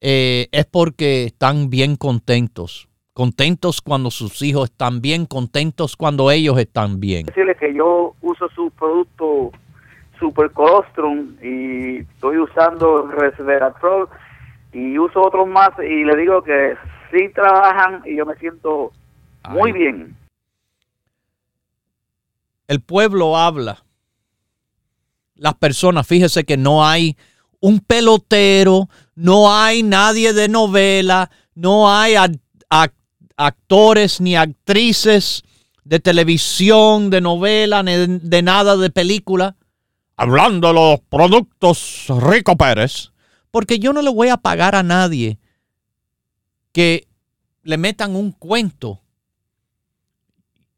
[0.00, 2.88] eh, es porque están bien contentos.
[3.16, 7.24] Contentos cuando sus hijos están bien, contentos cuando ellos están bien.
[7.24, 9.52] Decirles que yo uso su producto
[10.18, 14.10] Super Colostrum y estoy usando Resveratrol
[14.74, 16.74] y uso otros más y le digo que
[17.10, 18.92] sí trabajan y yo me siento
[19.48, 20.14] muy bien.
[22.68, 23.82] El pueblo habla.
[25.36, 27.16] Las personas, fíjese que no hay
[27.60, 32.16] un pelotero, no hay nadie de novela, no hay
[33.36, 35.42] actores ni actrices
[35.84, 39.56] de televisión, de novela, de nada de película
[40.16, 43.12] hablando de los productos Rico Pérez,
[43.50, 45.38] porque yo no le voy a pagar a nadie
[46.72, 47.08] que
[47.62, 49.00] le metan un cuento.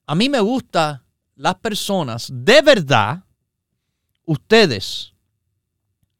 [0.07, 1.05] A mí me gusta
[1.37, 3.25] las personas de verdad,
[4.25, 5.15] ustedes,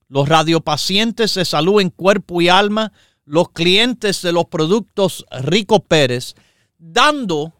[0.09, 2.93] los radiopacientes de salud en cuerpo y alma,
[3.29, 6.35] los clientes de los productos Rico Pérez,
[6.79, 7.53] dando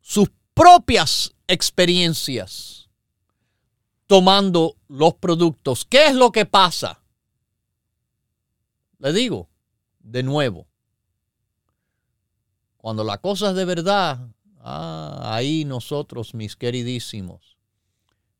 [0.00, 2.88] sus propias experiencias
[4.08, 5.84] tomando los productos.
[5.84, 7.00] ¿Qué es lo que pasa?
[8.98, 9.48] Le digo,
[10.00, 10.66] de nuevo,
[12.78, 14.28] cuando la cosa es de verdad,
[14.60, 17.58] ah, ahí nosotros, mis queridísimos,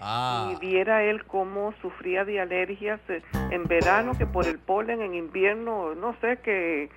[0.00, 0.52] Ah.
[0.52, 5.14] Y viera él cómo sufría de alergias eh, en verano, que por el polen, en
[5.14, 6.90] invierno, no sé, que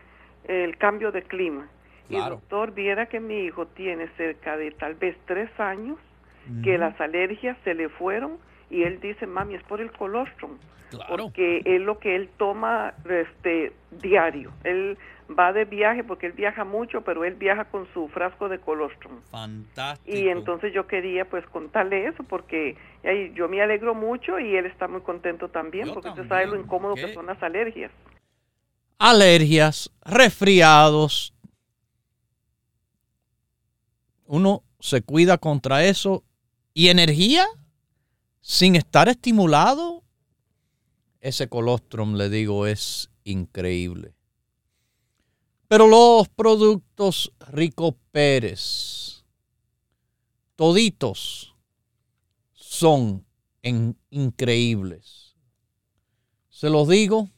[0.48, 1.68] el cambio de clima.
[2.10, 5.98] Y el doctor viera que mi hijo tiene cerca de tal vez tres años,
[6.64, 8.38] que las alergias se le fueron
[8.70, 10.58] y él dice, mami, es por el colostrum.
[11.10, 14.52] Porque es lo que él toma este diario.
[14.64, 14.98] Él
[15.28, 19.22] va de viaje porque él viaja mucho, pero él viaja con su frasco de colostrum.
[19.32, 20.16] Fantástico.
[20.16, 22.78] Y entonces yo quería pues contarle eso porque
[23.34, 26.96] yo me alegro mucho y él está muy contento también porque usted sabe lo incómodo
[26.96, 27.92] que son las alergias.
[28.98, 31.34] Alergias, resfriados.
[34.26, 36.24] Uno se cuida contra eso.
[36.74, 37.46] ¿Y energía?
[38.42, 40.04] Sin estar estimulado.
[41.20, 44.14] Ese colostrum, le digo, es increíble.
[45.68, 49.24] Pero los productos Rico Pérez,
[50.56, 51.56] toditos,
[52.54, 53.26] son
[54.10, 55.36] increíbles.
[56.50, 57.30] Se los digo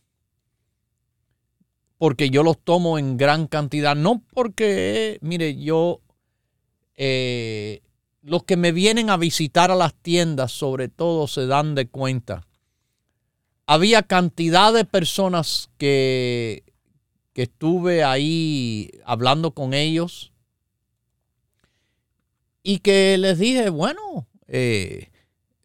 [1.98, 6.02] porque yo los tomo en gran cantidad, no porque, mire, yo,
[6.96, 7.82] eh,
[8.22, 12.46] los que me vienen a visitar a las tiendas, sobre todo, se dan de cuenta.
[13.66, 16.64] Había cantidad de personas que
[17.38, 20.34] que estuve ahí hablando con ellos
[22.64, 25.12] y que les dije, bueno, eh,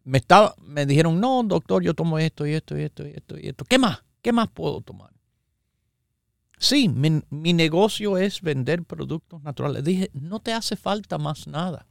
[0.03, 3.39] me, estaba, me dijeron, no, doctor, yo tomo esto y esto y esto y esto
[3.39, 3.65] y esto.
[3.65, 4.03] ¿Qué más?
[4.21, 5.09] ¿Qué más puedo tomar?
[6.59, 9.83] Sí, mi, mi negocio es vender productos naturales.
[9.83, 11.87] Dije, no te hace falta más nada.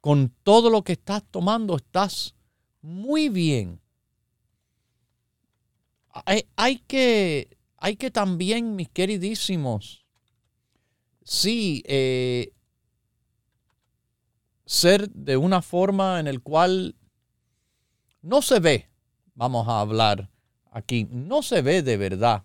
[0.00, 2.34] Con todo lo que estás tomando estás
[2.82, 3.80] muy bien.
[6.26, 10.04] Hay, hay que hay que también, mis queridísimos,
[11.24, 12.52] sí, eh,
[14.66, 16.96] ser de una forma en el cual
[18.20, 18.90] no se ve,
[19.34, 20.30] vamos a hablar
[20.70, 22.44] aquí, no se ve de verdad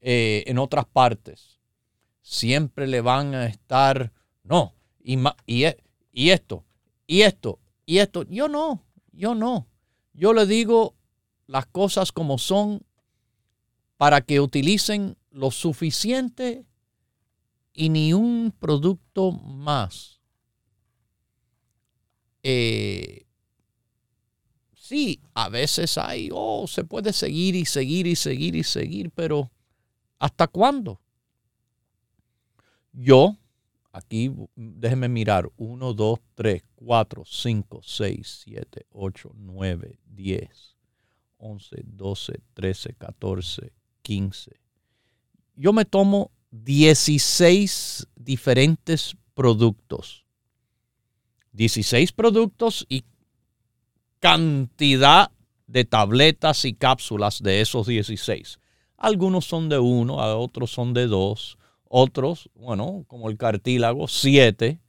[0.00, 1.60] eh, en otras partes.
[2.22, 4.12] Siempre le van a estar,
[4.42, 6.64] no, y, y, e, y esto,
[7.06, 8.24] y esto, y esto.
[8.24, 9.68] Yo no, yo no.
[10.12, 10.94] Yo le digo
[11.46, 12.82] las cosas como son
[13.98, 16.64] para que utilicen lo suficiente
[17.74, 20.20] y ni un producto más.
[22.42, 23.26] Eh,
[24.74, 29.50] sí, a veces hay, oh, se puede seguir y seguir y seguir y seguir, pero
[30.18, 31.00] ¿hasta cuándo?
[32.92, 33.36] Yo,
[33.92, 40.76] aquí déjenme mirar, 1, 2, 3, 4, 5, 6, 7, 8, 9, 10,
[41.38, 43.72] 11, 12, 13, 14,
[44.08, 44.58] 15.
[45.54, 50.24] Yo me tomo 16 diferentes productos.
[51.52, 53.04] 16 productos y
[54.18, 55.30] cantidad
[55.66, 58.58] de tabletas y cápsulas de esos 16.
[58.96, 64.80] Algunos son de uno, otros son de dos, otros, bueno, como el cartílago, siete.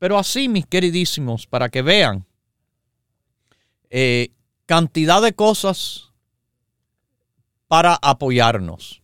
[0.00, 2.26] Pero así, mis queridísimos, para que vean,
[3.88, 4.32] eh,
[4.66, 6.06] cantidad de cosas
[7.68, 9.02] para apoyarnos.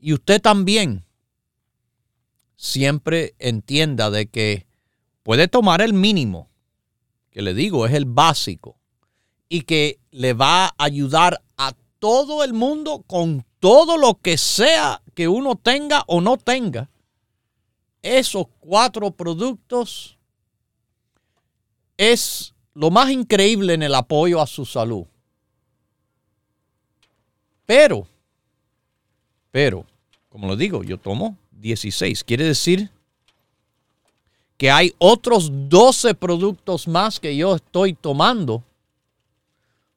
[0.00, 1.04] Y usted también
[2.56, 4.66] siempre entienda de que
[5.22, 6.50] puede tomar el mínimo,
[7.30, 8.78] que le digo es el básico,
[9.48, 15.02] y que le va a ayudar a todo el mundo con todo lo que sea
[15.14, 16.90] que uno tenga o no tenga.
[18.02, 20.18] Esos cuatro productos
[21.96, 25.06] es lo más increíble en el apoyo a su salud.
[27.68, 28.08] Pero,
[29.50, 29.84] pero,
[30.30, 32.24] como lo digo, yo tomo 16.
[32.24, 32.90] Quiere decir
[34.56, 38.64] que hay otros 12 productos más que yo estoy tomando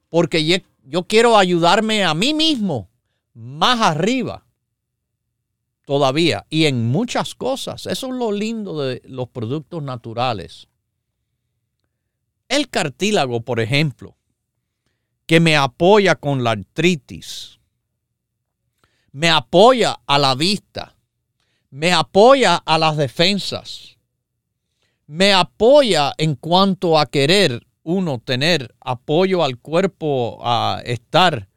[0.09, 2.89] porque yo quiero ayudarme a mí mismo
[3.33, 4.43] más arriba
[5.85, 7.85] todavía y en muchas cosas.
[7.85, 10.67] Eso es lo lindo de los productos naturales.
[12.49, 14.17] El cartílago, por ejemplo,
[15.25, 17.60] que me apoya con la artritis,
[19.11, 20.95] me apoya a la vista,
[21.69, 23.97] me apoya a las defensas,
[25.07, 31.49] me apoya en cuanto a querer uno tener apoyo al cuerpo, a estar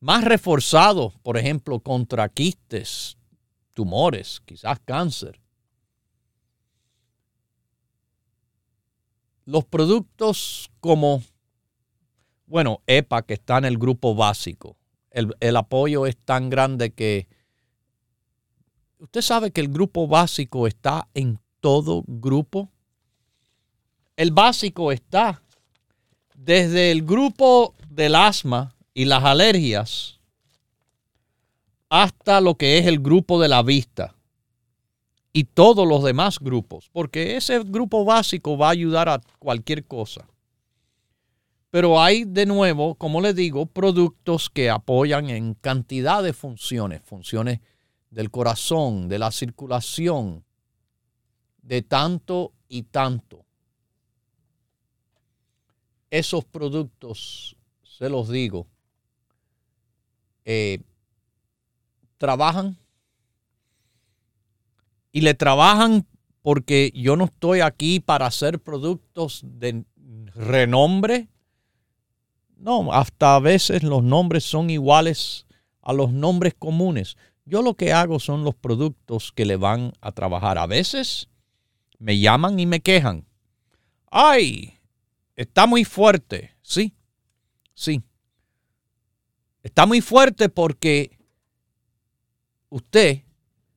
[0.00, 3.16] más reforzado, por ejemplo, contra quistes,
[3.72, 5.40] tumores, quizás cáncer.
[9.46, 11.22] Los productos como,
[12.46, 14.76] bueno, EPA, que está en el grupo básico,
[15.14, 17.26] el, el apoyo es tan grande que
[18.98, 22.68] usted sabe que el grupo básico está en todo grupo.
[24.16, 25.40] El básico está
[26.34, 30.20] desde el grupo del asma y las alergias
[31.88, 34.14] hasta lo que es el grupo de la vista
[35.32, 40.26] y todos los demás grupos, porque ese grupo básico va a ayudar a cualquier cosa.
[41.74, 47.58] Pero hay de nuevo, como les digo, productos que apoyan en cantidad de funciones, funciones
[48.10, 50.44] del corazón, de la circulación,
[51.62, 53.44] de tanto y tanto.
[56.10, 58.68] Esos productos, se los digo,
[60.44, 60.78] eh,
[62.18, 62.78] trabajan
[65.10, 66.06] y le trabajan
[66.40, 69.84] porque yo no estoy aquí para hacer productos de
[70.36, 71.33] renombre.
[72.56, 75.46] No, hasta a veces los nombres son iguales
[75.82, 77.16] a los nombres comunes.
[77.44, 80.56] Yo lo que hago son los productos que le van a trabajar.
[80.58, 81.28] A veces
[81.98, 83.26] me llaman y me quejan.
[84.10, 84.78] ¡Ay!
[85.36, 86.56] Está muy fuerte.
[86.62, 86.94] Sí,
[87.74, 88.02] sí.
[89.62, 91.18] Está muy fuerte porque
[92.68, 93.22] usted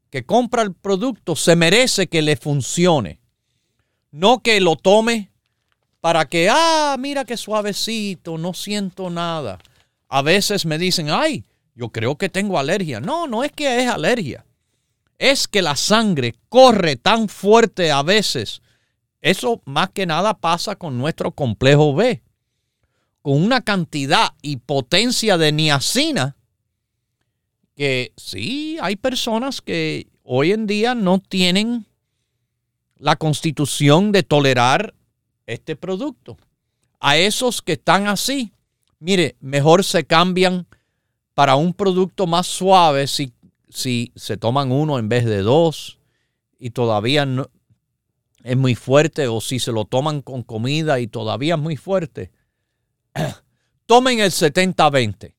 [0.10, 3.22] que compra el producto se merece que le funcione.
[4.12, 5.32] No que lo tome
[6.02, 9.60] para que, ah, mira qué suavecito, no siento nada.
[10.08, 11.44] A veces me dicen, ay,
[11.76, 13.00] yo creo que tengo alergia.
[13.00, 14.46] No, no es que es alergia.
[15.18, 18.62] Es que la sangre corre tan fuerte a veces.
[19.22, 22.22] Eso más que nada pasa con nuestro complejo B.
[23.22, 26.38] Con una cantidad y potencia de niacina
[27.76, 31.86] que sí, hay personas que hoy en día no tienen
[32.98, 34.96] la constitución de tolerar
[35.48, 36.38] este producto.
[37.00, 38.54] A esos que están así,
[39.00, 40.68] mire, mejor se cambian
[41.34, 43.34] para un producto más suave si,
[43.70, 46.00] si se toman uno en vez de dos
[46.60, 47.50] y todavía no,
[48.44, 52.32] es muy fuerte o si se lo toman con comida y todavía es muy fuerte.
[53.86, 55.34] Tomen el 70-20.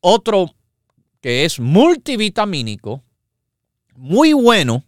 [0.00, 0.54] Otro
[1.20, 3.02] que es multivitamínico,
[3.96, 4.84] muy bueno,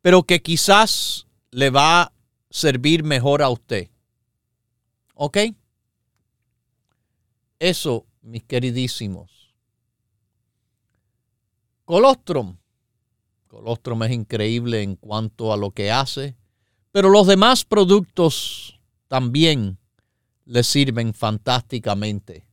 [0.00, 2.11] pero que quizás le va
[2.52, 3.88] servir mejor a usted.
[5.14, 5.38] ¿Ok?
[7.58, 9.54] Eso mis queridísimos.
[11.84, 12.56] Colostrum.
[13.48, 16.36] Colostrum es increíble en cuanto a lo que hace,
[16.90, 19.78] pero los demás productos también
[20.44, 22.46] le sirven fantásticamente.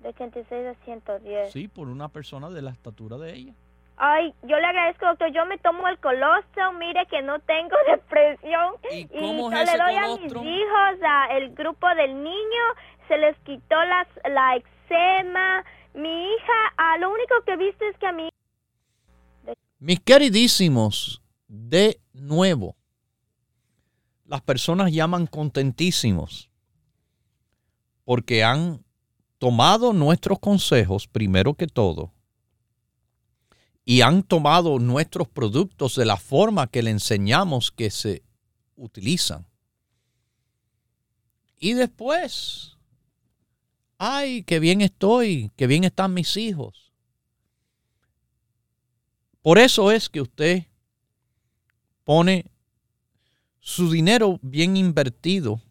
[0.00, 1.52] De 86 a 110.
[1.52, 3.54] Sí, por una persona de la estatura de ella.
[3.96, 5.32] Ay, yo le agradezco, doctor.
[5.32, 8.74] Yo me tomo el colostrum, mire que no tengo depresión.
[8.90, 12.62] ¿Y, cómo le doy a mis hijos, a el grupo del niño,
[13.08, 15.64] se les quitó las, la eczema.
[15.94, 18.28] Mi hija, a lo único que viste es que a mí...
[19.78, 22.76] Mis queridísimos, de nuevo,
[24.24, 26.50] las personas llaman contentísimos
[28.04, 28.84] porque han
[29.38, 32.12] tomado nuestros consejos, primero que todo,
[33.88, 38.24] y han tomado nuestros productos de la forma que le enseñamos que se
[38.74, 39.46] utilizan.
[41.60, 42.76] Y después,
[43.96, 46.92] ay, qué bien estoy, qué bien están mis hijos.
[49.40, 50.64] Por eso es que usted
[52.02, 52.46] pone
[53.60, 55.62] su dinero bien invertido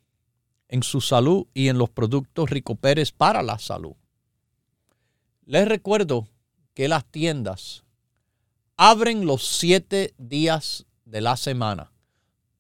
[0.70, 3.96] en su salud y en los productos Rico Pérez para la salud.
[5.46, 6.30] Les recuerdo
[6.74, 7.85] que las tiendas
[8.78, 11.92] abren los siete días de la semana.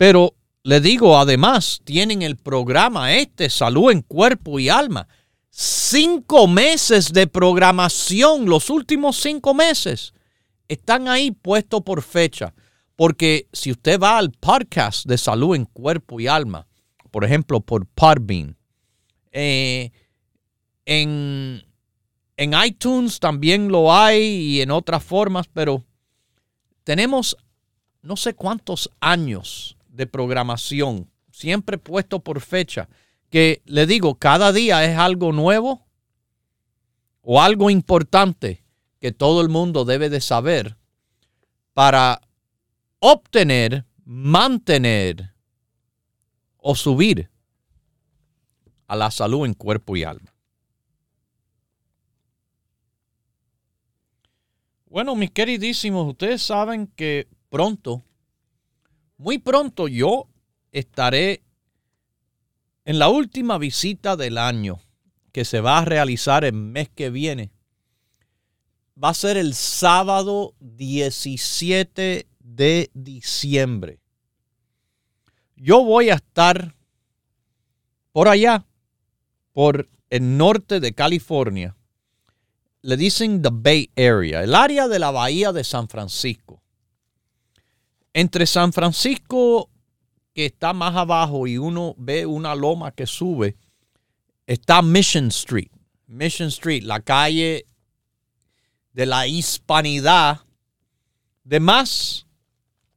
[0.00, 5.06] Pero le digo, además, tienen el programa este, Salud en Cuerpo y Alma.
[5.50, 10.14] Cinco meses de programación, los últimos cinco meses,
[10.68, 12.54] están ahí puestos por fecha.
[12.96, 16.66] Porque si usted va al podcast de Salud en Cuerpo y Alma,
[17.10, 18.56] por ejemplo, por Podbean,
[19.32, 19.90] eh,
[20.86, 21.62] en,
[22.38, 25.84] en iTunes también lo hay y en otras formas, pero
[26.84, 27.36] tenemos
[28.00, 32.88] no sé cuántos años de programación, siempre puesto por fecha,
[33.28, 35.86] que le digo, cada día es algo nuevo
[37.22, 38.64] o algo importante
[39.00, 40.76] que todo el mundo debe de saber
[41.72, 42.20] para
[42.98, 45.32] obtener, mantener
[46.58, 47.30] o subir
[48.86, 50.34] a la salud en cuerpo y alma.
[54.86, 58.02] Bueno, mis queridísimos, ustedes saben que pronto
[59.20, 60.30] muy pronto yo
[60.72, 61.42] estaré
[62.86, 64.80] en la última visita del año
[65.30, 67.52] que se va a realizar el mes que viene.
[68.96, 74.00] Va a ser el sábado 17 de diciembre.
[75.54, 76.74] Yo voy a estar
[78.12, 78.64] por allá,
[79.52, 81.76] por el norte de California.
[82.80, 86.59] Le dicen the Bay Area, el área de la bahía de San Francisco.
[88.12, 89.70] Entre San Francisco,
[90.34, 93.56] que está más abajo, y uno ve una loma que sube,
[94.46, 95.70] está Mission Street.
[96.06, 97.66] Mission Street, la calle
[98.92, 100.40] de la hispanidad
[101.44, 102.26] de más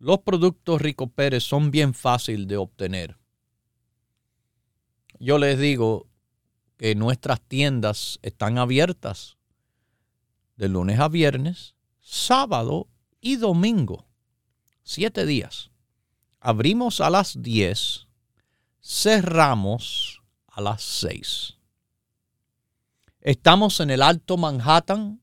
[0.00, 3.16] los productos Rico Pérez son bien fáciles de obtener.
[5.20, 6.08] Yo les digo
[6.76, 9.36] que nuestras tiendas están abiertas
[10.56, 12.88] de lunes a viernes, sábado
[13.20, 14.08] y domingo.
[14.82, 15.70] Siete días.
[16.40, 18.08] Abrimos a las 10,
[18.82, 21.58] cerramos a las 6.
[23.20, 25.22] Estamos en el Alto Manhattan,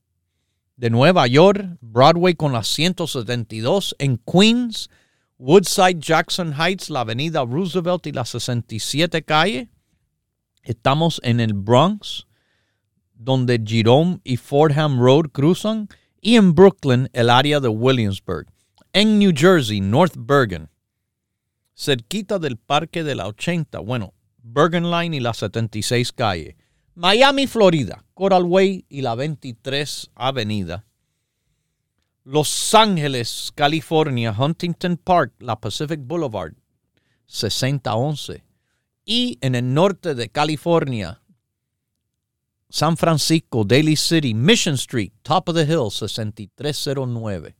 [0.76, 4.90] de Nueva York, Broadway con la 172 en Queens,
[5.38, 9.68] Woodside, Jackson Heights, la avenida Roosevelt y la 67 calle.
[10.62, 12.26] Estamos en el Bronx,
[13.14, 15.88] donde Jerome y Fordham Road cruzan,
[16.20, 18.46] y en Brooklyn, el área de Williamsburg.
[18.92, 20.70] En New Jersey, North Bergen,
[21.74, 26.56] cerquita del Parque de la 80, bueno, Bergen Line y la 76 calle.
[26.96, 30.86] Miami, Florida, Coral Way y la 23 Avenida.
[32.22, 36.54] Los Ángeles, California, Huntington Park, la Pacific Boulevard,
[37.26, 38.44] 6011.
[39.04, 41.20] Y en el norte de California,
[42.70, 47.56] San Francisco, Daly City, Mission Street, Top of the Hill, 6309.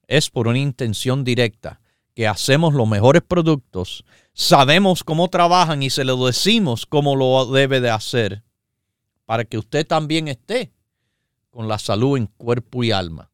[0.07, 1.80] es por una intención directa
[2.15, 4.03] que hacemos los mejores productos,
[4.33, 8.43] sabemos cómo trabajan y se lo decimos cómo lo debe de hacer
[9.25, 10.73] para que usted también esté
[11.49, 13.31] con la salud en cuerpo y alma.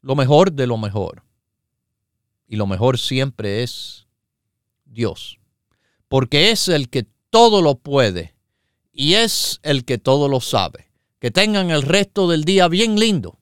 [0.00, 1.22] Lo mejor de lo mejor.
[2.46, 4.06] Y lo mejor siempre es
[4.84, 5.38] Dios.
[6.08, 8.34] Porque es el que todo lo puede
[8.92, 10.90] y es el que todo lo sabe.
[11.18, 13.38] Que tengan el resto del día bien lindo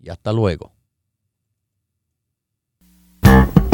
[0.00, 0.72] y hasta luego.